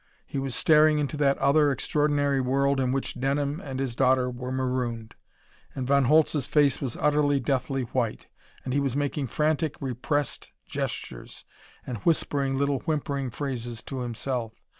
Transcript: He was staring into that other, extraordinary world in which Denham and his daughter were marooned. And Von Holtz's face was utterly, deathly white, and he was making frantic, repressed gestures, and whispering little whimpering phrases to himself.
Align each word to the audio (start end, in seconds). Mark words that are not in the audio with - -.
He 0.25 0.39
was 0.39 0.55
staring 0.55 0.97
into 0.97 1.15
that 1.17 1.37
other, 1.37 1.71
extraordinary 1.71 2.41
world 2.41 2.79
in 2.79 2.91
which 2.91 3.19
Denham 3.19 3.59
and 3.59 3.79
his 3.79 3.95
daughter 3.95 4.31
were 4.31 4.51
marooned. 4.51 5.13
And 5.75 5.85
Von 5.85 6.05
Holtz's 6.05 6.47
face 6.47 6.81
was 6.81 6.97
utterly, 6.97 7.39
deathly 7.39 7.83
white, 7.83 8.25
and 8.65 8.73
he 8.73 8.79
was 8.79 8.95
making 8.95 9.27
frantic, 9.27 9.75
repressed 9.79 10.53
gestures, 10.65 11.45
and 11.85 11.97
whispering 11.99 12.57
little 12.57 12.79
whimpering 12.79 13.29
phrases 13.29 13.83
to 13.83 13.99
himself. 13.99 14.53